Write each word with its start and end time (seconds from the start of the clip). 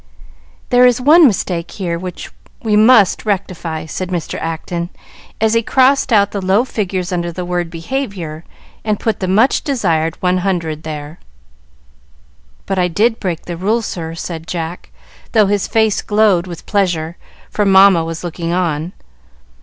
"There 0.71 0.87
is 0.87 0.99
one 0.99 1.27
mistake 1.27 1.69
here 1.69 1.99
which 1.99 2.31
we 2.63 2.75
must 2.75 3.23
rectify," 3.23 3.85
said 3.85 4.09
Mr. 4.09 4.39
Acton, 4.41 4.89
as 5.39 5.53
he 5.53 5.61
crossed 5.61 6.11
out 6.11 6.31
the 6.31 6.41
low 6.41 6.65
figures 6.65 7.11
under 7.11 7.31
the 7.31 7.45
word 7.45 7.69
"Behavior," 7.69 8.43
and 8.83 8.99
put 8.99 9.19
the 9.19 9.27
much 9.27 9.63
desired 9.63 10.17
100 10.19 10.81
there. 10.81 11.19
"But 12.65 12.79
I 12.79 12.87
did 12.87 13.19
break 13.19 13.45
the 13.45 13.57
rule, 13.57 13.83
sir," 13.83 14.15
said 14.15 14.47
Jack, 14.47 14.89
though 15.33 15.45
his 15.45 15.67
face 15.67 16.01
glowed 16.01 16.47
with 16.47 16.65
pleasure, 16.65 17.15
for 17.51 17.63
Mamma 17.63 18.03
was 18.03 18.23
looking 18.23 18.51
on. 18.51 18.93